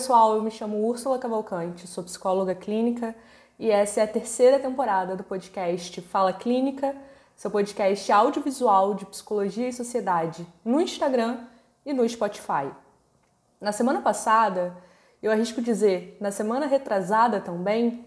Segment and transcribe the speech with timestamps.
[0.00, 3.14] pessoal, eu me chamo Úrsula Cavalcante, sou psicóloga clínica
[3.58, 6.96] e essa é a terceira temporada do podcast Fala Clínica,
[7.36, 11.40] seu podcast audiovisual de psicologia e sociedade no Instagram
[11.84, 12.70] e no Spotify.
[13.60, 14.74] Na semana passada,
[15.22, 18.06] eu arrisco dizer, na semana retrasada também,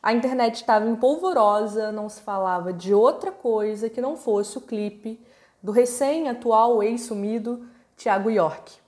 [0.00, 5.20] a internet estava empolvorosa, não se falava de outra coisa que não fosse o clipe
[5.60, 8.85] do recém-atual ex-sumido Tiago York,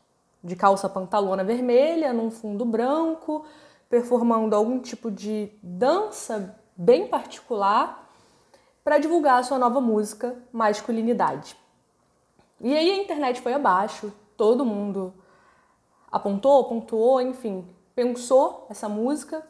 [0.48, 3.44] de calça pantalona vermelha, num fundo branco,
[3.88, 8.08] performando algum tipo de dança bem particular
[8.82, 11.56] para divulgar a sua nova música Masculinidade.
[12.60, 15.14] E aí a internet foi abaixo, todo mundo
[16.10, 19.46] apontou, pontuou, enfim, pensou essa música.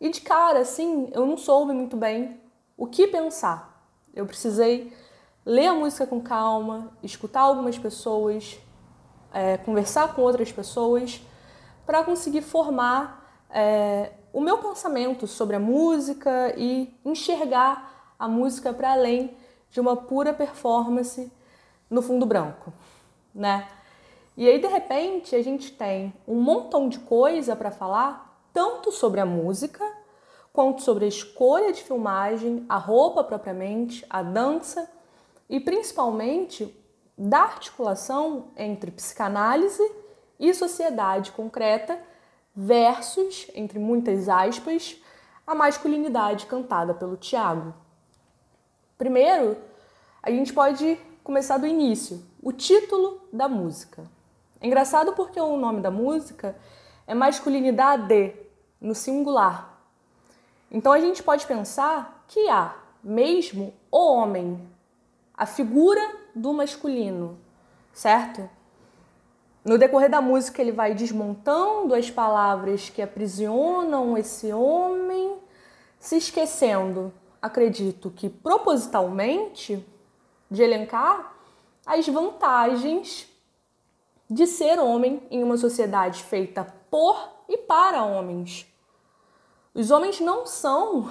[0.00, 2.40] E de cara, assim, eu não soube muito bem
[2.76, 3.88] o que pensar.
[4.14, 4.92] Eu precisei
[5.44, 8.58] ler a música com calma, escutar algumas pessoas,
[9.34, 11.20] é, conversar com outras pessoas,
[11.84, 18.92] para conseguir formar é, o meu pensamento sobre a música e enxergar a música para
[18.92, 19.36] além
[19.70, 21.30] de uma pura performance
[21.90, 22.72] no fundo branco,
[23.34, 23.68] né?
[24.36, 29.20] E aí, de repente, a gente tem um montão de coisa para falar, tanto sobre
[29.20, 29.84] a música,
[30.52, 34.88] quanto sobre a escolha de filmagem, a roupa propriamente, a dança
[35.48, 36.74] e principalmente
[37.16, 39.82] da articulação entre psicanálise
[40.38, 41.98] e sociedade concreta
[42.54, 45.00] versus, entre muitas aspas,
[45.46, 47.74] a masculinidade cantada pelo Tiago.
[48.96, 49.56] Primeiro,
[50.22, 54.04] a gente pode começar do início, o título da música.
[54.60, 56.56] É engraçado porque o nome da música
[57.06, 58.34] é masculinidade
[58.80, 59.78] no singular.
[60.70, 64.68] Então a gente pode pensar que há mesmo o homem,
[65.34, 67.38] a figura do masculino,
[67.92, 68.48] certo?
[69.64, 75.38] No decorrer da música ele vai desmontando as palavras que aprisionam esse homem,
[75.98, 79.84] se esquecendo, acredito que propositalmente,
[80.50, 81.34] de elencar
[81.86, 83.28] as vantagens
[84.28, 87.16] de ser homem em uma sociedade feita por
[87.48, 88.66] e para homens.
[89.74, 91.10] Os homens não são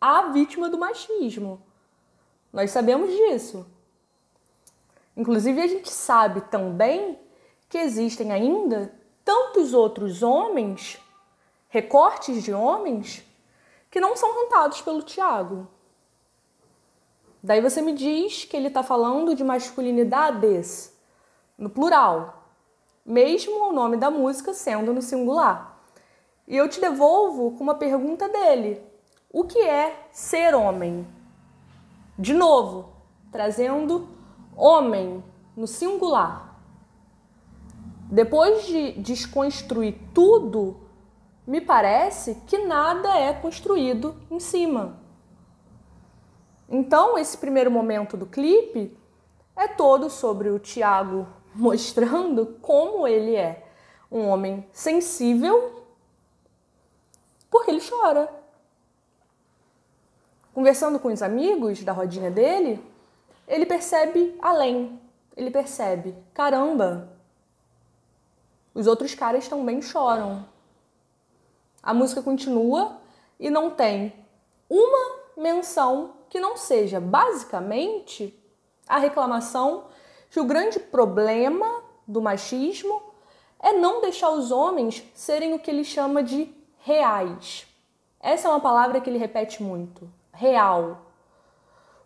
[0.00, 1.62] a vítima do machismo.
[2.52, 3.66] Nós sabemos disso.
[5.16, 7.18] Inclusive, a gente sabe também
[7.68, 10.98] que existem ainda tantos outros homens,
[11.68, 13.24] recortes de homens,
[13.90, 15.66] que não são cantados pelo Tiago.
[17.42, 20.96] Daí você me diz que ele está falando de masculinidades,
[21.58, 22.42] no plural
[23.04, 25.80] mesmo o nome da música sendo no singular.
[26.46, 28.82] E eu te devolvo com uma pergunta dele:
[29.30, 31.06] o que é ser homem?
[32.18, 32.92] De novo,
[33.30, 34.08] trazendo
[34.56, 35.22] homem
[35.56, 36.60] no singular.
[38.10, 40.76] Depois de desconstruir tudo,
[41.46, 45.00] me parece que nada é construído em cima.
[46.68, 48.96] Então, esse primeiro momento do clipe
[49.56, 53.66] é todo sobre o Tiago mostrando como ele é
[54.10, 55.84] um homem sensível,
[57.50, 58.32] porque ele chora.
[60.54, 62.82] Conversando com os amigos da rodinha dele,
[63.52, 64.98] ele percebe além.
[65.36, 67.12] Ele percebe, caramba,
[68.74, 70.46] os outros caras também choram.
[71.82, 72.98] A música continua
[73.38, 74.14] e não tem
[74.70, 78.34] uma menção que não seja basicamente
[78.88, 79.84] a reclamação
[80.30, 83.02] que o grande problema do machismo
[83.60, 87.66] é não deixar os homens serem o que ele chama de reais.
[88.18, 91.02] Essa é uma palavra que ele repete muito: real.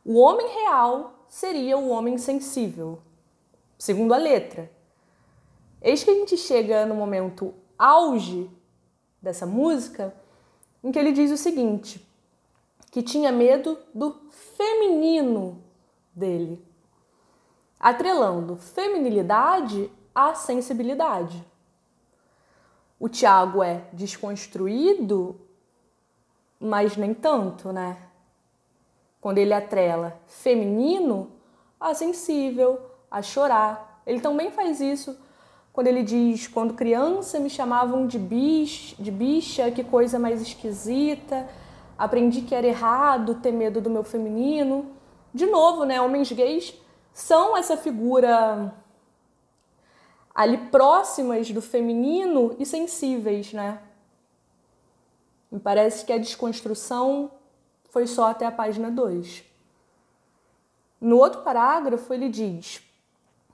[0.05, 3.01] O homem real seria o homem sensível,
[3.79, 4.71] segundo a letra.
[5.81, 8.51] Eis que a gente chega no momento auge
[9.21, 10.15] dessa música,
[10.83, 12.07] em que ele diz o seguinte:
[12.91, 14.17] que tinha medo do
[14.57, 15.63] feminino
[16.15, 16.67] dele
[17.79, 21.45] atrelando feminilidade à sensibilidade.
[22.99, 25.39] O Tiago é desconstruído,
[26.59, 27.97] mas nem tanto, né?
[29.21, 31.33] Quando ele atrela feminino
[31.81, 32.81] a sensível,
[33.11, 34.03] a chorar.
[34.07, 35.19] Ele também faz isso
[35.73, 41.47] quando ele diz: quando criança me chamavam de bicha, de bicha, que coisa mais esquisita.
[41.99, 44.87] Aprendi que era errado ter medo do meu feminino.
[45.33, 46.01] De novo, né?
[46.01, 46.75] Homens gays
[47.13, 48.75] são essa figura
[50.35, 53.81] ali próximas do feminino e sensíveis, né?
[55.51, 57.31] Me parece que a desconstrução
[57.97, 59.43] foi só até a página 2.
[61.01, 62.83] No outro parágrafo, ele diz: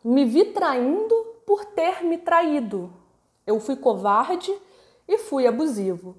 [0.03, 1.15] Me vi traindo
[1.47, 2.93] por ter me traído.
[3.47, 4.53] Eu fui covarde
[5.07, 6.17] e fui abusivo.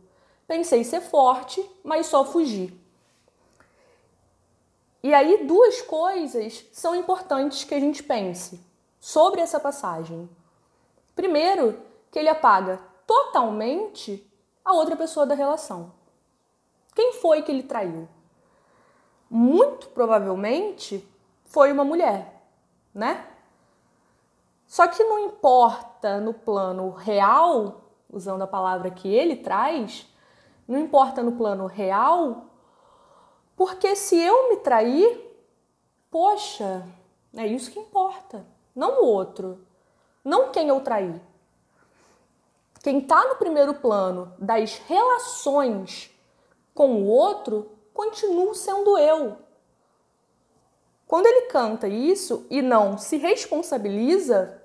[0.48, 2.74] Pensei ser forte, mas só fugi.
[5.04, 8.58] E aí, duas coisas são importantes que a gente pense
[9.02, 10.30] sobre essa passagem.
[11.14, 11.78] Primeiro,
[12.10, 14.26] que ele apaga totalmente
[14.64, 16.02] a outra pessoa da relação.
[16.96, 18.08] Quem foi que ele traiu?
[19.30, 21.08] Muito provavelmente
[21.46, 22.44] foi uma mulher,
[22.94, 23.28] né?
[24.68, 30.08] Só que não importa no plano real, usando a palavra que ele traz,
[30.68, 32.46] não importa no plano real,
[33.56, 35.20] porque se eu me trair,
[36.10, 36.88] poxa,
[37.36, 39.66] é isso que importa, não o outro,
[40.24, 41.22] não quem eu traí.
[42.82, 46.13] Quem está no primeiro plano das relações
[46.74, 49.38] com o outro continua sendo eu.
[51.08, 54.62] Quando ele canta isso e não se responsabiliza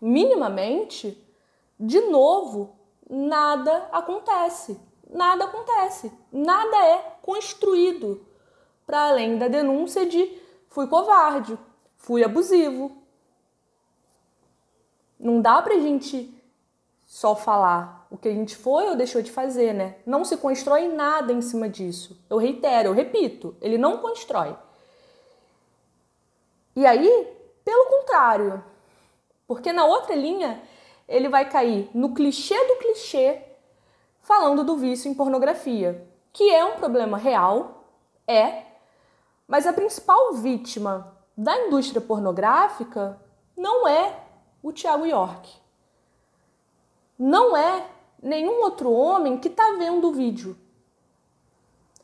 [0.00, 1.24] minimamente,
[1.78, 2.76] de novo,
[3.08, 4.80] nada acontece.
[5.08, 6.12] Nada acontece.
[6.32, 8.26] Nada é construído
[8.86, 11.58] para além da denúncia de fui covarde,
[11.96, 12.90] fui abusivo.
[15.18, 16.34] Não dá pra gente
[17.08, 19.96] só falar o que a gente foi ou deixou de fazer, né?
[20.04, 22.22] Não se constrói nada em cima disso.
[22.28, 24.54] Eu reitero, eu repito, ele não constrói.
[26.76, 27.26] E aí,
[27.64, 28.62] pelo contrário,
[29.46, 30.62] porque na outra linha
[31.08, 33.42] ele vai cair no clichê do clichê
[34.20, 37.84] falando do vício em pornografia, que é um problema real,
[38.26, 38.64] é,
[39.46, 43.18] mas a principal vítima da indústria pornográfica
[43.56, 44.14] não é
[44.62, 45.67] o Tiago York.
[47.18, 47.84] Não é
[48.22, 50.56] nenhum outro homem que está vendo o vídeo.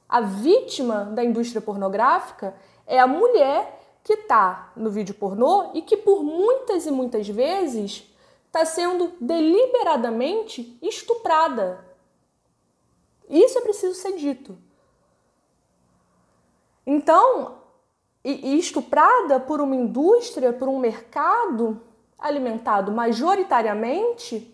[0.08, 2.55] A vítima da indústria pornográfica
[2.87, 8.06] é a mulher que está no vídeo pornô e que por muitas e muitas vezes
[8.46, 11.84] está sendo deliberadamente estuprada.
[13.28, 14.56] Isso é preciso ser dito.
[16.87, 17.58] Então,
[18.22, 21.81] e estuprada por uma indústria, por um mercado
[22.19, 24.54] alimentado majoritariamente,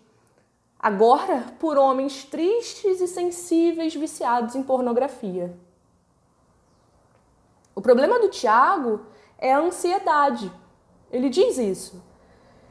[0.81, 5.55] agora por homens tristes e sensíveis viciados em pornografia.
[7.75, 9.01] O problema do Tiago
[9.39, 10.51] é a ansiedade.
[11.11, 12.03] Ele diz isso.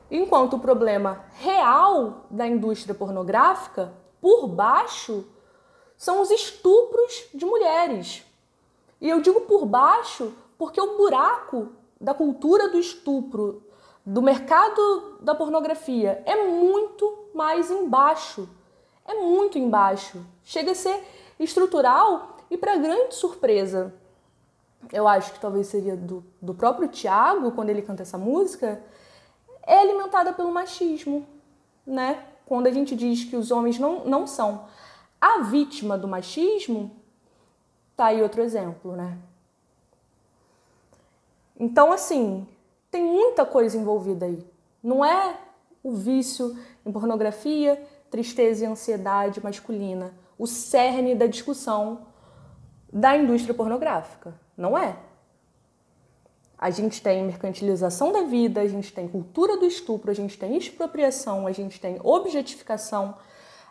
[0.09, 5.25] Enquanto o problema real da indústria pornográfica, por baixo,
[5.95, 8.25] são os estupros de mulheres.
[8.99, 11.69] E eu digo por baixo porque o buraco
[12.01, 13.63] da cultura do estupro,
[14.05, 18.49] do mercado da pornografia, é muito mais embaixo.
[19.05, 20.25] É muito embaixo.
[20.43, 21.03] Chega a ser
[21.39, 23.93] estrutural e, para grande surpresa
[24.91, 28.81] eu acho que talvez seria do, do próprio Tiago, quando ele canta essa música,
[29.63, 31.27] é alimentada pelo machismo,
[31.85, 32.25] né?
[32.45, 34.65] Quando a gente diz que os homens não, não são
[35.19, 36.91] a vítima do machismo,
[37.95, 39.17] tá aí outro exemplo, né?
[41.59, 42.47] Então, assim,
[42.89, 44.43] tem muita coisa envolvida aí.
[44.81, 45.37] Não é
[45.89, 52.07] o vício em pornografia, tristeza e ansiedade masculina, o cerne da discussão
[52.91, 54.33] da indústria pornográfica.
[54.55, 54.95] Não é.
[56.57, 60.57] A gente tem mercantilização da vida, a gente tem cultura do estupro, a gente tem
[60.57, 63.15] expropriação, a gente tem objetificação,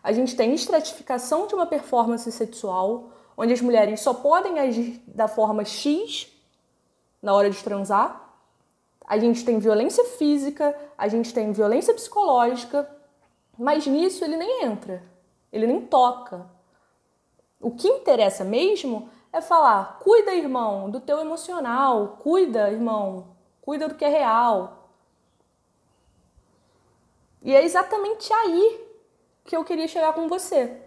[0.02, 5.28] a gente tem estratificação de uma performance sexual, onde as mulheres só podem agir da
[5.28, 6.32] forma X
[7.20, 8.27] na hora de transar.
[9.08, 12.86] A gente tem violência física, a gente tem violência psicológica,
[13.58, 15.02] mas nisso ele nem entra,
[15.50, 16.46] ele nem toca.
[17.58, 23.28] O que interessa mesmo é falar: cuida, irmão, do teu emocional, cuida, irmão,
[23.62, 24.90] cuida do que é real.
[27.42, 28.86] E é exatamente aí
[29.42, 30.82] que eu queria chegar com você.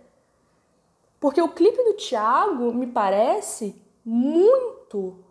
[1.19, 5.23] Porque o clipe do Thiago me parece muito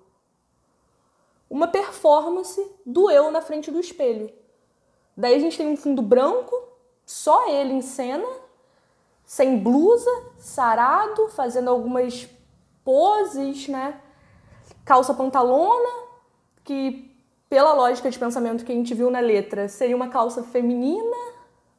[1.50, 4.32] uma performance do eu na frente do espelho.
[5.16, 6.56] Daí a gente tem um fundo branco,
[7.04, 8.28] só ele em cena,
[9.24, 12.28] sem blusa, sarado, fazendo algumas
[12.84, 14.00] poses, né?
[14.84, 15.90] Calça pantalona,
[16.62, 17.10] que
[17.48, 21.16] pela lógica de pensamento que a gente viu na letra, seria uma calça feminina,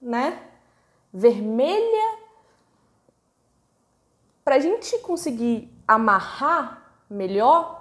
[0.01, 0.37] né?
[1.13, 2.19] Vermelha.
[4.43, 7.80] Para a gente conseguir amarrar melhor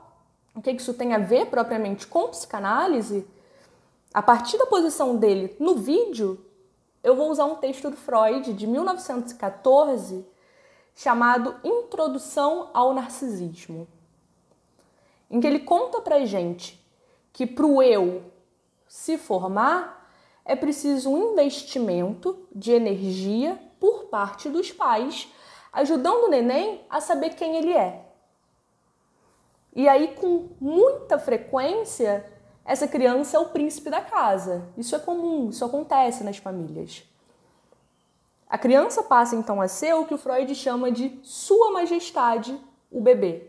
[0.54, 3.26] o que isso tem a ver propriamente com psicanálise,
[4.12, 6.45] a partir da posição dele no vídeo,
[7.02, 10.26] eu vou usar um texto do Freud de 1914
[10.95, 13.87] chamado Introdução ao Narcisismo,
[15.30, 16.85] em que ele conta pra gente
[17.33, 18.25] que para o eu
[18.88, 20.11] se formar
[20.45, 25.28] é preciso um investimento de energia por parte dos pais,
[25.73, 28.10] ajudando o neném a saber quem ele é.
[29.75, 32.25] E aí, com muita frequência,
[32.65, 34.69] essa criança é o príncipe da casa.
[34.77, 37.05] Isso é comum, isso acontece nas famílias.
[38.49, 42.61] A criança passa então a ser o que o Freud chama de Sua Majestade,
[42.91, 43.49] o bebê.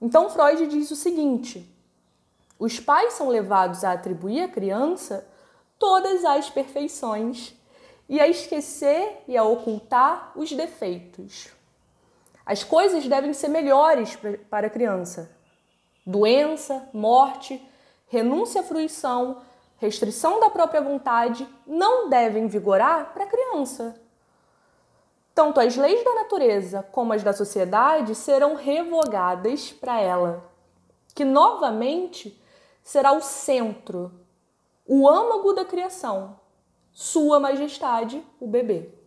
[0.00, 1.70] Então, Freud diz o seguinte:
[2.58, 5.26] os pais são levados a atribuir à criança
[5.78, 7.54] todas as perfeições
[8.08, 11.48] e a esquecer e a ocultar os defeitos.
[12.50, 14.18] As coisas devem ser melhores
[14.50, 15.30] para a criança.
[16.04, 17.64] Doença, morte,
[18.08, 19.40] renúncia à fruição,
[19.76, 24.02] restrição da própria vontade não devem vigorar para a criança.
[25.32, 30.42] Tanto as leis da natureza como as da sociedade serão revogadas para ela,
[31.14, 32.36] que novamente
[32.82, 34.10] será o centro,
[34.84, 36.36] o âmago da criação,
[36.92, 38.99] Sua Majestade, o bebê.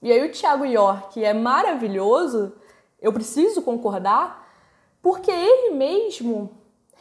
[0.00, 2.54] E aí o Tiago York é maravilhoso,
[3.00, 4.48] eu preciso concordar,
[5.02, 6.50] porque ele mesmo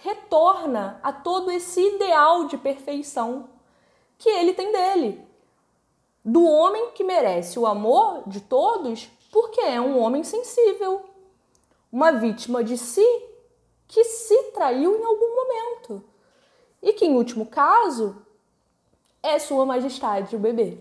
[0.02, 3.50] retorna a todo esse ideal de perfeição
[4.18, 5.26] que ele tem dele.
[6.24, 11.06] Do homem que merece o amor de todos porque é um homem sensível,
[11.92, 13.06] uma vítima de si
[13.88, 16.04] que se traiu em algum momento.
[16.82, 18.22] E que, em último caso,
[19.24, 20.78] é Sua Majestade o bebê.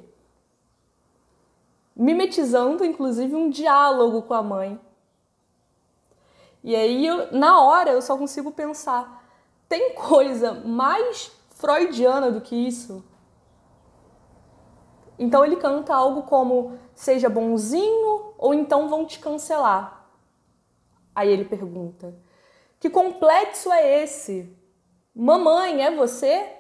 [1.96, 4.78] Mimetizando, inclusive, um diálogo com a mãe.
[6.62, 9.24] E aí, eu, na hora, eu só consigo pensar:
[9.68, 13.02] tem coisa mais freudiana do que isso?
[15.18, 20.06] Então ele canta algo como seja bonzinho ou então vão te cancelar.
[21.14, 22.14] Aí ele pergunta:
[22.78, 24.54] que complexo é esse?
[25.14, 26.52] Mamãe, é você?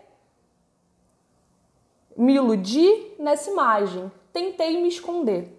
[2.16, 5.50] Me iludi nessa imagem, tentei me esconder.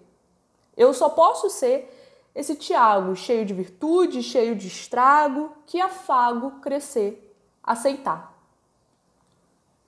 [0.76, 1.92] Eu só posso ser
[2.32, 8.38] esse Tiago, cheio de virtude, cheio de estrago, que afago crescer, aceitar.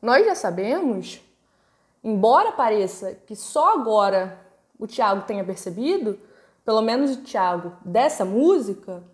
[0.02, 1.22] Nós já sabemos,
[2.02, 4.44] embora pareça que só agora
[4.76, 6.18] o Tiago tenha percebido,
[6.64, 9.04] pelo menos o Tiago dessa música,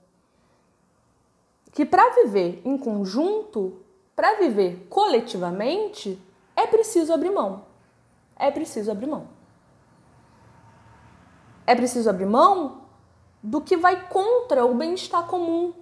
[1.72, 3.78] que para viver em conjunto,
[4.14, 6.18] para viver coletivamente,
[6.54, 7.66] é preciso abrir mão.
[8.38, 9.35] É preciso abrir mão.
[11.66, 12.82] É preciso abrir mão
[13.42, 15.74] do que vai contra o bem-estar comum.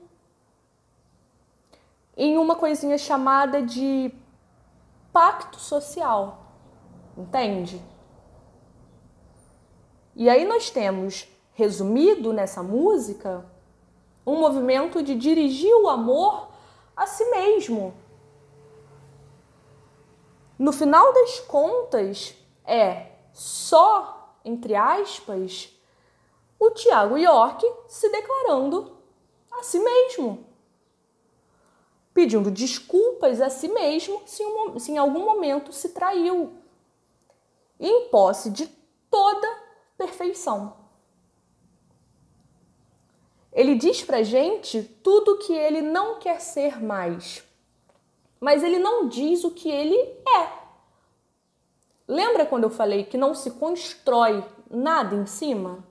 [2.17, 4.12] Em uma coisinha chamada de
[5.12, 6.47] pacto social.
[7.17, 7.81] Entende?
[10.17, 13.45] E aí nós temos resumido nessa música
[14.26, 16.49] um movimento de dirigir o amor
[16.97, 17.95] a si mesmo.
[20.59, 25.74] No final das contas, é só, entre aspas,
[26.64, 28.97] o Tiago York se declarando
[29.52, 30.47] a si mesmo.
[32.12, 36.54] Pedindo desculpas a si mesmo se, um, se em algum momento se traiu.
[37.78, 38.66] Em posse de
[39.11, 39.62] toda
[39.99, 40.76] perfeição.
[43.52, 47.44] Ele diz pra gente tudo que ele não quer ser mais,
[48.40, 50.64] mas ele não diz o que ele é.
[52.06, 55.85] Lembra quando eu falei que não se constrói nada em cima?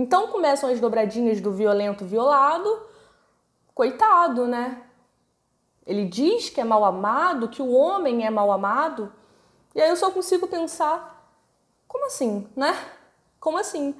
[0.00, 2.82] Então começam as dobradinhas do violento violado,
[3.74, 4.82] coitado, né?
[5.86, 9.12] Ele diz que é mal amado, que o homem é mal amado,
[9.74, 11.30] e aí eu só consigo pensar,
[11.88, 12.76] como assim, né?
[13.38, 13.94] Como assim?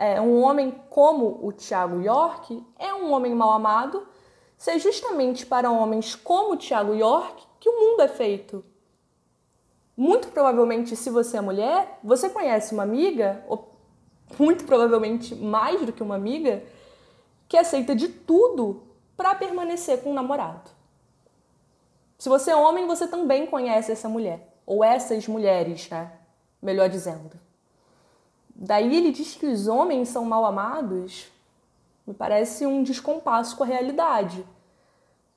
[0.00, 4.08] é, um homem como o Tiago York é um homem mal amado,
[4.56, 8.64] se é justamente para homens como o Tiago York que o mundo é feito.
[9.94, 13.44] Muito provavelmente, se você é mulher, você conhece uma amiga,
[14.38, 16.62] muito provavelmente mais do que uma amiga,
[17.48, 18.82] que aceita de tudo
[19.16, 20.70] para permanecer com o namorado.
[22.18, 26.12] Se você é homem, você também conhece essa mulher, ou essas mulheres, né?
[26.62, 27.38] Melhor dizendo.
[28.54, 31.30] Daí ele diz que os homens são mal amados,
[32.06, 34.44] me parece um descompasso com a realidade,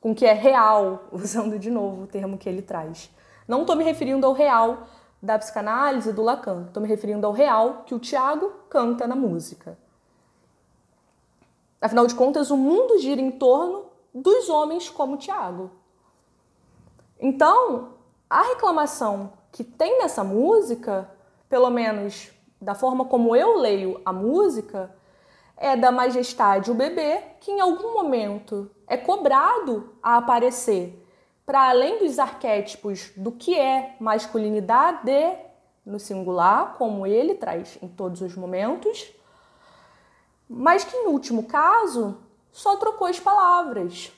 [0.01, 3.09] com o que é real, usando de novo o termo que ele traz.
[3.47, 4.88] Não estou me referindo ao real
[5.24, 9.77] da psicanálise do Lacan, estou me referindo ao real que o Tiago canta na música.
[11.80, 15.72] Afinal de contas, o mundo gira em torno dos homens como Tiago.
[17.18, 17.94] Então,
[18.30, 21.10] a reclamação que tem nessa música,
[21.48, 22.30] pelo menos
[22.62, 24.94] da forma como eu leio a música,
[25.56, 31.02] é da majestade o bebê que em algum momento é cobrado a aparecer
[31.45, 35.12] para além dos arquétipos do que é masculinidade
[35.85, 39.13] no singular, como ele traz em todos os momentos,
[40.50, 42.17] mas que, no último caso,
[42.51, 44.12] só trocou as palavras.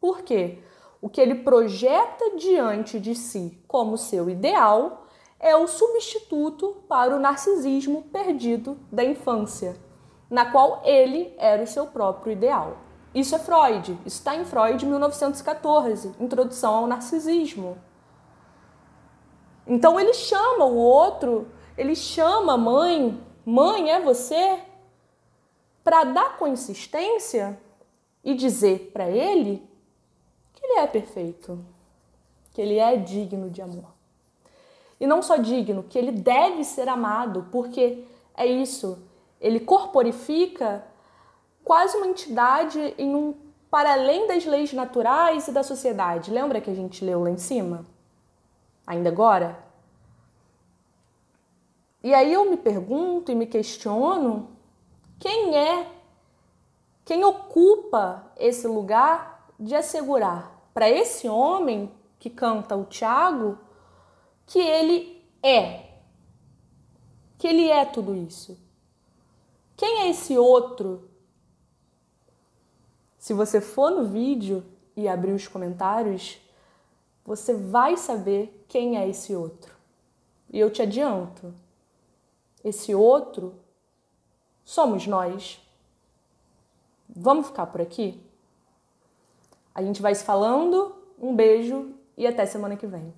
[0.00, 0.58] Por quê?
[1.00, 5.06] O que ele projeta diante de si como seu ideal
[5.38, 9.76] é o substituto para o narcisismo perdido da infância,
[10.30, 12.76] na qual ele era o seu próprio ideal.
[13.14, 17.76] Isso é Freud, isso está em Freud 1914, Introdução ao Narcisismo.
[19.66, 24.60] Então ele chama o outro, ele chama a mãe, mãe é você,
[25.84, 27.60] para dar consistência
[28.24, 29.68] e dizer para ele
[30.54, 31.62] que ele é perfeito,
[32.52, 33.92] que ele é digno de amor.
[34.98, 38.04] E não só digno, que ele deve ser amado, porque
[38.34, 39.02] é isso,
[39.40, 40.84] ele corporifica
[41.64, 43.34] quase uma entidade em um
[43.70, 46.30] para além das leis naturais e da sociedade.
[46.30, 47.86] Lembra que a gente leu lá em cima?
[48.86, 49.64] Ainda agora?
[52.02, 54.50] E aí eu me pergunto e me questiono
[55.18, 55.90] quem é,
[57.04, 63.56] quem ocupa esse lugar de assegurar para esse homem que canta o Tiago
[64.44, 65.92] que ele é,
[67.38, 68.58] que ele é tudo isso.
[69.76, 71.08] Quem é esse outro?
[73.22, 74.64] Se você for no vídeo
[74.96, 76.40] e abrir os comentários,
[77.24, 79.72] você vai saber quem é esse outro.
[80.50, 81.54] E eu te adianto,
[82.64, 83.54] esse outro
[84.64, 85.64] somos nós.
[87.08, 88.20] Vamos ficar por aqui?
[89.72, 90.92] A gente vai se falando.
[91.16, 93.14] Um beijo e até semana que vem.